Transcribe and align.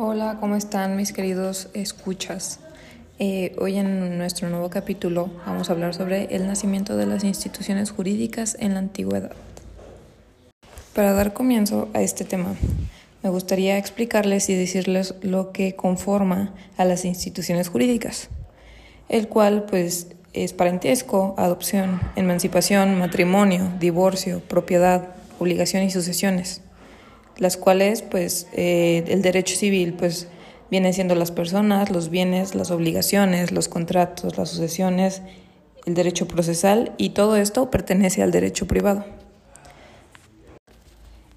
Hola, 0.00 0.36
¿cómo 0.38 0.54
están 0.54 0.94
mis 0.94 1.12
queridos 1.12 1.70
escuchas? 1.74 2.60
Eh, 3.18 3.56
hoy 3.58 3.78
en 3.78 4.16
nuestro 4.16 4.48
nuevo 4.48 4.70
capítulo 4.70 5.28
vamos 5.44 5.68
a 5.68 5.72
hablar 5.72 5.92
sobre 5.92 6.36
el 6.36 6.46
nacimiento 6.46 6.96
de 6.96 7.04
las 7.04 7.24
instituciones 7.24 7.90
jurídicas 7.90 8.56
en 8.60 8.74
la 8.74 8.78
antigüedad. 8.78 9.32
Para 10.94 11.14
dar 11.14 11.32
comienzo 11.32 11.88
a 11.94 12.02
este 12.02 12.24
tema, 12.24 12.54
me 13.24 13.30
gustaría 13.30 13.76
explicarles 13.76 14.48
y 14.50 14.54
decirles 14.54 15.16
lo 15.20 15.50
que 15.50 15.74
conforma 15.74 16.54
a 16.76 16.84
las 16.84 17.04
instituciones 17.04 17.68
jurídicas, 17.68 18.28
el 19.08 19.26
cual 19.26 19.64
pues 19.64 20.12
es 20.32 20.52
parentesco, 20.52 21.34
adopción, 21.36 22.00
emancipación, 22.14 23.00
matrimonio, 23.00 23.72
divorcio, 23.80 24.42
propiedad, 24.46 25.08
obligación 25.40 25.82
y 25.82 25.90
sucesiones 25.90 26.60
las 27.38 27.56
cuales 27.56 28.02
pues 28.02 28.48
eh, 28.52 29.04
el 29.08 29.22
derecho 29.22 29.56
civil 29.56 29.94
pues 29.94 30.28
viene 30.70 30.92
siendo 30.92 31.14
las 31.14 31.30
personas, 31.30 31.90
los 31.90 32.10
bienes, 32.10 32.54
las 32.54 32.70
obligaciones, 32.70 33.52
los 33.52 33.68
contratos, 33.68 34.36
las 34.36 34.50
sucesiones, 34.50 35.22
el 35.86 35.94
derecho 35.94 36.28
procesal 36.28 36.92
y 36.98 37.10
todo 37.10 37.36
esto 37.36 37.70
pertenece 37.70 38.22
al 38.22 38.30
derecho 38.30 38.66
privado. 38.66 39.04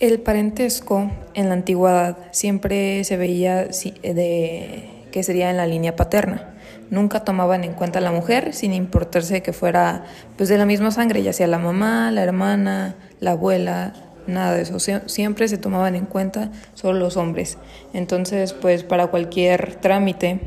El 0.00 0.20
parentesco 0.20 1.10
en 1.34 1.48
la 1.48 1.54
antigüedad 1.54 2.18
siempre 2.32 3.04
se 3.04 3.16
veía 3.16 3.64
de, 3.64 4.90
que 5.12 5.22
sería 5.22 5.50
en 5.50 5.56
la 5.56 5.66
línea 5.66 5.96
paterna. 5.96 6.50
Nunca 6.90 7.24
tomaban 7.24 7.64
en 7.64 7.72
cuenta 7.72 8.00
la 8.00 8.10
mujer 8.10 8.52
sin 8.52 8.74
importarse 8.74 9.42
que 9.42 9.52
fuera 9.52 10.04
pues 10.36 10.48
de 10.48 10.58
la 10.58 10.66
misma 10.66 10.90
sangre, 10.90 11.22
ya 11.22 11.32
sea 11.32 11.46
la 11.46 11.58
mamá, 11.58 12.10
la 12.10 12.22
hermana, 12.22 12.96
la 13.20 13.30
abuela, 13.30 13.94
nada 14.26 14.54
de 14.54 14.62
eso. 14.62 14.78
Siempre 14.78 15.48
se 15.48 15.58
tomaban 15.58 15.94
en 15.94 16.06
cuenta 16.06 16.50
solo 16.74 16.98
los 16.98 17.16
hombres. 17.16 17.58
Entonces, 17.92 18.52
pues 18.52 18.84
para 18.84 19.08
cualquier 19.08 19.76
trámite 19.76 20.40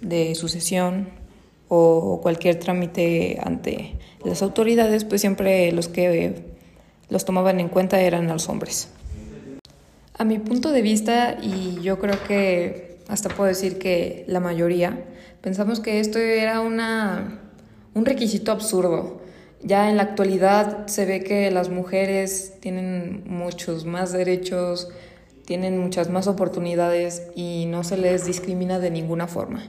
de 0.00 0.34
sucesión 0.34 1.08
o 1.68 2.20
cualquier 2.22 2.58
trámite 2.58 3.40
ante 3.42 3.94
las 4.24 4.42
autoridades, 4.42 5.04
pues 5.04 5.20
siempre 5.20 5.72
los 5.72 5.88
que 5.88 6.44
los 7.08 7.24
tomaban 7.24 7.60
en 7.60 7.68
cuenta 7.68 8.00
eran 8.00 8.26
los 8.28 8.48
hombres. 8.48 8.88
A 10.16 10.24
mi 10.24 10.38
punto 10.38 10.70
de 10.70 10.82
vista, 10.82 11.36
y 11.42 11.80
yo 11.82 11.98
creo 11.98 12.22
que 12.26 12.98
hasta 13.08 13.28
puedo 13.28 13.48
decir 13.48 13.78
que 13.78 14.24
la 14.28 14.40
mayoría, 14.40 15.04
pensamos 15.40 15.80
que 15.80 16.00
esto 16.00 16.18
era 16.18 16.60
una, 16.60 17.40
un 17.94 18.04
requisito 18.04 18.52
absurdo 18.52 19.20
ya 19.64 19.88
en 19.88 19.96
la 19.96 20.02
actualidad 20.02 20.86
se 20.86 21.06
ve 21.06 21.24
que 21.24 21.50
las 21.50 21.70
mujeres 21.70 22.54
tienen 22.60 23.24
muchos 23.26 23.86
más 23.86 24.12
derechos, 24.12 24.90
tienen 25.46 25.78
muchas 25.78 26.10
más 26.10 26.26
oportunidades 26.26 27.22
y 27.34 27.64
no 27.66 27.82
se 27.82 27.96
les 27.96 28.26
discrimina 28.26 28.78
de 28.78 28.90
ninguna 28.90 29.26
forma. 29.26 29.64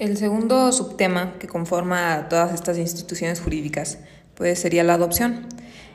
El 0.00 0.16
segundo 0.16 0.72
subtema 0.72 1.34
que 1.38 1.46
conforma 1.46 2.26
todas 2.28 2.52
estas 2.52 2.78
instituciones 2.78 3.40
jurídicas 3.40 3.98
pues 4.34 4.58
sería 4.58 4.84
la 4.84 4.94
adopción. 4.94 5.46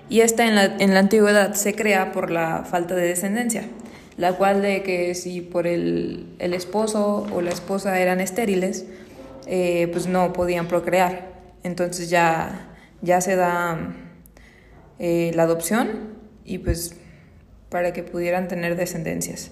Y 0.10 0.22
esta 0.22 0.48
en 0.48 0.56
la, 0.56 0.66
en 0.66 0.94
la 0.94 1.02
antigüedad 1.02 1.54
se 1.54 1.76
crea 1.76 2.12
por 2.12 2.32
la 2.32 2.64
falta 2.64 2.96
de 2.96 3.08
descendencia, 3.08 3.66
la 4.18 4.34
cual 4.34 4.62
de 4.62 4.84
que 4.84 5.16
si 5.16 5.42
por 5.42 5.68
el, 5.68 6.26
el 6.40 6.54
esposo 6.54 7.28
o 7.32 7.42
la 7.42 7.52
esposa 7.52 8.00
eran 8.00 8.20
estériles, 8.20 8.86
eh, 9.48 9.90
pues 9.92 10.08
no 10.08 10.34
podían 10.34 10.68
procrear. 10.68 11.31
Entonces 11.64 12.10
ya, 12.10 12.70
ya 13.02 13.22
se 13.22 13.36
da 13.36 13.94
eh, 15.00 15.32
la 15.36 15.44
adopción 15.44 16.12
y 16.46 16.58
pues 16.58 16.96
para 17.70 17.94
que 17.94 18.04
pudieran 18.04 18.48
tener 18.48 18.76
descendencias. 18.76 19.52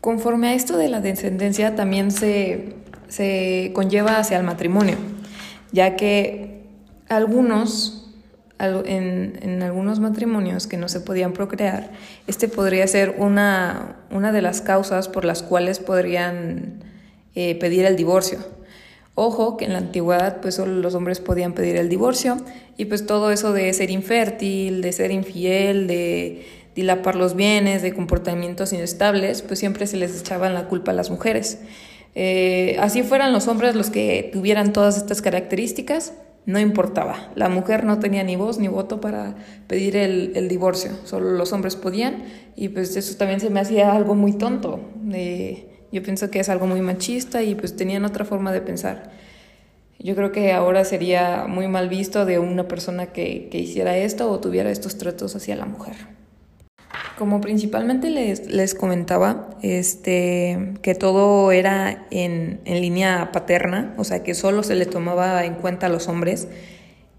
Conforme 0.00 0.48
a 0.48 0.54
esto 0.54 0.76
de 0.76 0.88
la 0.88 1.00
descendencia 1.00 1.74
también 1.74 2.10
se, 2.10 2.74
se 3.08 3.70
conlleva 3.74 4.18
hacia 4.18 4.36
el 4.36 4.44
matrimonio, 4.44 4.96
ya 5.70 5.96
que 5.96 6.64
algunos 7.08 7.98
en, 8.58 9.38
en, 9.42 9.62
algunos 9.62 9.98
matrimonios 9.98 10.66
que 10.66 10.76
no 10.76 10.88
se 10.88 11.00
podían 11.00 11.32
procrear, 11.32 11.90
este 12.26 12.48
podría 12.48 12.86
ser 12.86 13.16
una, 13.18 13.96
una 14.10 14.30
de 14.32 14.40
las 14.40 14.60
causas 14.60 15.08
por 15.08 15.24
las 15.24 15.42
cuales 15.42 15.80
podrían 15.80 16.84
eh, 17.34 17.58
pedir 17.58 17.84
el 17.84 17.96
divorcio. 17.96 18.38
Ojo 19.14 19.58
que 19.58 19.66
en 19.66 19.74
la 19.74 19.78
antigüedad 19.78 20.40
pues 20.40 20.54
solo 20.54 20.72
los 20.72 20.94
hombres 20.94 21.20
podían 21.20 21.52
pedir 21.52 21.76
el 21.76 21.90
divorcio 21.90 22.38
y 22.78 22.86
pues 22.86 23.06
todo 23.06 23.30
eso 23.30 23.52
de 23.52 23.70
ser 23.74 23.90
infértil, 23.90 24.80
de 24.80 24.92
ser 24.92 25.10
infiel, 25.10 25.86
de 25.86 26.46
dilapar 26.74 27.16
los 27.16 27.36
bienes, 27.36 27.82
de 27.82 27.92
comportamientos 27.92 28.72
inestables, 28.72 29.42
pues 29.42 29.58
siempre 29.58 29.86
se 29.86 29.98
les 29.98 30.18
echaban 30.18 30.54
la 30.54 30.66
culpa 30.66 30.92
a 30.92 30.94
las 30.94 31.10
mujeres. 31.10 31.60
Eh, 32.14 32.76
así 32.80 33.02
fueran 33.02 33.34
los 33.34 33.48
hombres 33.48 33.74
los 33.74 33.90
que 33.90 34.30
tuvieran 34.32 34.72
todas 34.72 34.96
estas 34.96 35.20
características, 35.20 36.14
no 36.46 36.58
importaba. 36.58 37.30
La 37.34 37.50
mujer 37.50 37.84
no 37.84 37.98
tenía 37.98 38.24
ni 38.24 38.36
voz 38.36 38.58
ni 38.58 38.68
voto 38.68 39.00
para 39.00 39.36
pedir 39.66 39.94
el, 39.96 40.32
el 40.34 40.48
divorcio, 40.48 40.92
solo 41.04 41.32
los 41.32 41.52
hombres 41.52 41.76
podían 41.76 42.24
y 42.56 42.70
pues 42.70 42.96
eso 42.96 43.16
también 43.18 43.40
se 43.40 43.50
me 43.50 43.60
hacía 43.60 43.92
algo 43.92 44.14
muy 44.14 44.32
tonto. 44.32 44.80
De, 45.02 45.71
yo 45.92 46.02
pienso 46.02 46.30
que 46.30 46.40
es 46.40 46.48
algo 46.48 46.66
muy 46.66 46.80
machista 46.80 47.42
y 47.42 47.54
pues 47.54 47.76
tenían 47.76 48.04
otra 48.04 48.24
forma 48.24 48.50
de 48.50 48.62
pensar. 48.62 49.10
Yo 49.98 50.16
creo 50.16 50.32
que 50.32 50.52
ahora 50.52 50.84
sería 50.84 51.44
muy 51.46 51.68
mal 51.68 51.88
visto 51.88 52.24
de 52.24 52.38
una 52.38 52.66
persona 52.66 53.12
que, 53.12 53.48
que 53.50 53.58
hiciera 53.58 53.96
esto 53.96 54.30
o 54.30 54.40
tuviera 54.40 54.70
estos 54.70 54.98
tratos 54.98 55.36
hacia 55.36 55.54
la 55.54 55.66
mujer. 55.66 55.94
Como 57.18 57.40
principalmente 57.40 58.10
les, 58.10 58.50
les 58.50 58.74
comentaba, 58.74 59.50
este, 59.62 60.74
que 60.82 60.94
todo 60.94 61.52
era 61.52 62.06
en, 62.10 62.60
en, 62.64 62.80
línea 62.80 63.30
paterna, 63.32 63.94
o 63.96 64.04
sea, 64.04 64.22
que 64.24 64.34
solo 64.34 64.62
se 64.62 64.74
le 64.74 64.86
tomaba 64.86 65.44
en 65.44 65.54
cuenta 65.54 65.86
a 65.86 65.88
los 65.88 66.08
hombres, 66.08 66.48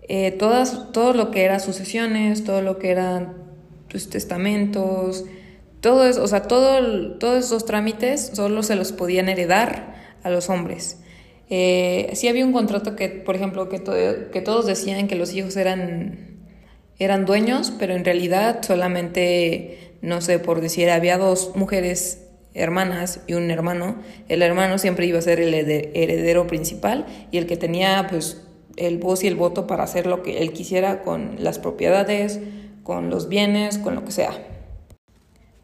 eh, 0.09 0.31
todas, 0.31 0.91
todo 0.91 1.13
lo 1.13 1.31
que 1.31 1.43
era 1.43 1.59
sucesiones, 1.59 2.43
todo 2.43 2.61
lo 2.61 2.79
que 2.79 2.91
eran 2.91 3.33
pues, 3.89 4.09
testamentos, 4.09 5.25
todo 5.83 6.23
o 6.23 6.27
sea, 6.27 6.43
todo, 6.43 7.17
todos 7.19 7.43
esos 7.43 7.65
trámites 7.65 8.31
solo 8.33 8.63
se 8.63 8.77
los 8.77 8.93
podían 8.93 9.27
heredar 9.27 9.95
a 10.23 10.29
los 10.29 10.49
hombres. 10.49 11.01
Eh, 11.49 12.09
sí 12.13 12.29
había 12.29 12.45
un 12.45 12.53
contrato 12.53 12.95
que, 12.95 13.09
por 13.09 13.35
ejemplo, 13.35 13.67
que, 13.67 13.83
que 14.31 14.41
todos 14.41 14.65
decían 14.65 15.09
que 15.09 15.15
los 15.15 15.33
hijos 15.33 15.57
eran, 15.57 16.39
eran 16.99 17.25
dueños, 17.25 17.73
pero 17.77 17.95
en 17.95 18.05
realidad 18.05 18.61
solamente, 18.65 19.97
no 20.01 20.21
sé, 20.21 20.39
por 20.39 20.61
decir, 20.61 20.89
había 20.89 21.17
dos 21.17 21.51
mujeres 21.53 22.29
hermanas 22.53 23.19
y 23.27 23.33
un 23.33 23.51
hermano. 23.51 23.97
El 24.29 24.41
hermano 24.41 24.77
siempre 24.77 25.05
iba 25.05 25.19
a 25.19 25.21
ser 25.21 25.41
el 25.41 25.53
heredero 25.53 26.47
principal 26.47 27.05
y 27.29 27.39
el 27.39 27.45
que 27.45 27.57
tenía 27.57 28.07
pues 28.09 28.47
el 28.77 28.99
voz 28.99 29.25
y 29.25 29.27
el 29.27 29.35
voto 29.35 29.67
para 29.67 29.83
hacer 29.83 30.07
lo 30.07 30.23
que 30.23 30.37
él 30.37 30.53
quisiera 30.53 31.01
con 31.01 31.35
las 31.39 31.59
propiedades, 31.59 32.39
con 32.83 33.09
los 33.09 33.27
bienes, 33.27 33.79
con 33.79 33.95
lo 33.95 34.05
que 34.05 34.13
sea. 34.13 34.52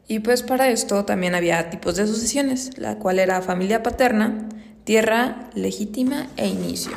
Y 0.09 0.21
pues 0.21 0.41
para 0.41 0.69
esto 0.69 1.05
también 1.05 1.35
había 1.35 1.69
tipos 1.69 1.95
de 1.95 2.07
sucesiones, 2.07 2.79
la 2.79 2.97
cual 2.97 3.19
era 3.19 3.43
familia 3.43 3.83
paterna, 3.83 4.49
tierra 4.83 5.51
legítima 5.53 6.27
e 6.35 6.47
inicio. 6.47 6.93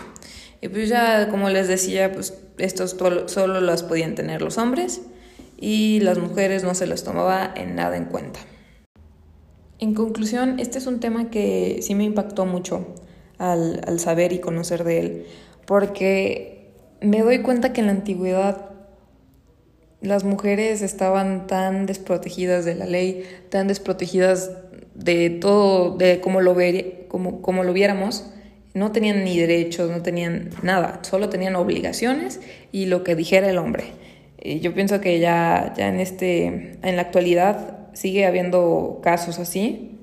Y 0.63 0.69
pues 0.69 0.89
ya, 0.89 1.29
como 1.29 1.51
les 1.51 1.69
decía, 1.69 2.11
pues 2.11 2.33
estos 2.57 2.97
solo 3.27 3.61
las 3.61 3.83
podían 3.83 4.15
tener 4.15 4.41
los 4.41 4.57
hombres 4.57 5.03
y 5.59 6.01
las 6.01 6.17
mujeres 6.17 6.65
no 6.65 6.75
se 6.75 6.87
las 6.87 7.05
tomaba 7.05 7.53
en 7.55 7.75
nada 7.75 7.99
en 7.99 8.07
cuenta. 8.07 8.41
En 9.79 9.93
conclusión, 9.93 10.59
este 10.59 10.79
es 10.79 10.87
un 10.87 10.99
tema 10.99 11.29
que 11.29 11.81
sí 11.83 11.95
me 11.95 12.05
impactó 12.05 12.47
mucho 12.47 12.95
al, 13.37 13.83
al 13.87 14.01
saber 14.01 14.33
y 14.33 14.39
conocer 14.39 14.85
de 14.85 15.01
él, 15.01 15.27
porque 15.67 16.73
me 17.03 17.21
doy 17.21 17.43
cuenta 17.43 17.75
que 17.75 17.83
en 17.83 17.89
la 17.89 17.93
antigüedad 17.93 18.72
las 20.03 20.25
mujeres 20.25 20.83
estaban 20.83 21.47
tan 21.47 21.87
desprotegidas 21.87 22.65
de 22.65 22.75
la 22.75 22.87
ley, 22.87 23.25
tan 23.51 23.69
desprotegidas 23.69 24.51
de 24.95 25.31
todo, 25.31 25.97
de 25.97 26.21
como 26.21 26.41
lo, 26.41 26.55
ver, 26.55 27.07
como, 27.09 27.41
como 27.41 27.63
lo 27.63 27.73
viéramos, 27.73 28.29
no 28.75 28.91
tenían 28.91 29.25
ni 29.25 29.39
derechos, 29.39 29.91
no 29.91 30.03
tenían 30.03 30.51
nada, 30.63 31.01
solo 31.03 31.29
tenían 31.29 31.57
obligaciones 31.57 32.41
y 32.73 32.87
lo 32.87 33.05
que 33.05 33.15
dijera 33.15 33.49
el 33.49 33.59
hombre. 33.59 33.85
yo 34.61 34.75
pienso 34.75 35.01
que 35.01 35.21
ya, 35.21 35.73
ya 35.77 35.89
en, 35.89 36.01
este, 36.01 36.79
en 36.83 36.97
la 36.97 37.03
actualidad 37.03 37.79
sigue 37.93 38.27
habiendo 38.27 39.01
casos 39.03 39.39
así, 39.39 39.99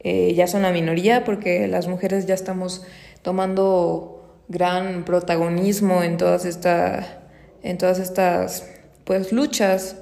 eh, 0.00 0.34
ya 0.34 0.46
son 0.46 0.62
la 0.62 0.72
minoría 0.72 1.24
porque 1.24 1.68
las 1.68 1.86
mujeres 1.86 2.26
ya 2.26 2.34
estamos 2.34 2.84
tomando 3.22 4.42
gran 4.48 5.04
protagonismo 5.04 6.02
en 6.02 6.16
todas, 6.16 6.44
esta, 6.44 7.22
en 7.62 7.78
todas 7.78 7.98
estas 7.98 8.75
pues 9.06 9.32
luchas 9.32 9.96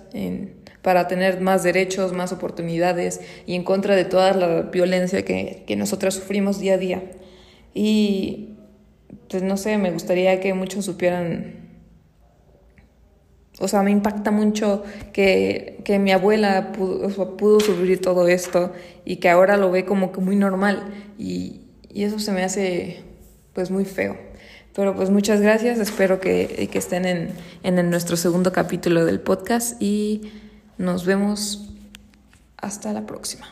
para 0.82 1.06
tener 1.06 1.40
más 1.40 1.62
derechos, 1.62 2.12
más 2.12 2.32
oportunidades 2.32 3.20
y 3.46 3.54
en 3.54 3.62
contra 3.62 3.94
de 3.94 4.04
toda 4.04 4.32
la 4.32 4.62
violencia 4.62 5.24
que, 5.24 5.62
que 5.66 5.76
nosotras 5.76 6.14
sufrimos 6.14 6.58
día 6.58 6.74
a 6.74 6.78
día. 6.78 7.02
Y 7.74 8.56
pues 9.28 9.42
no 9.42 9.56
sé, 9.56 9.78
me 9.78 9.92
gustaría 9.92 10.40
que 10.40 10.54
muchos 10.54 10.86
supieran 10.86 11.64
o 13.60 13.68
sea, 13.68 13.82
me 13.82 13.92
impacta 13.92 14.32
mucho 14.32 14.82
que, 15.12 15.80
que 15.84 16.00
mi 16.00 16.10
abuela 16.10 16.72
pudo, 16.72 17.36
pudo, 17.36 17.60
sufrir 17.60 18.00
todo 18.00 18.26
esto 18.26 18.72
y 19.04 19.16
que 19.16 19.28
ahora 19.28 19.56
lo 19.56 19.70
ve 19.70 19.84
como 19.84 20.10
que 20.10 20.20
muy 20.20 20.34
normal 20.34 20.92
y, 21.18 21.60
y, 21.88 22.02
eso 22.02 22.18
se 22.18 22.32
me 22.32 22.42
hace 22.42 23.02
pues 23.52 23.70
muy 23.70 23.84
feo. 23.84 24.16
Pero 24.74 24.96
pues 24.96 25.10
muchas 25.10 25.40
gracias, 25.40 25.78
espero 25.78 26.20
que, 26.20 26.68
que 26.70 26.78
estén 26.78 27.04
en, 27.04 27.32
en 27.62 27.90
nuestro 27.90 28.16
segundo 28.16 28.52
capítulo 28.52 29.04
del 29.04 29.20
podcast 29.20 29.80
y 29.80 30.32
nos 30.78 31.06
vemos 31.06 31.70
hasta 32.56 32.92
la 32.92 33.06
próxima. 33.06 33.46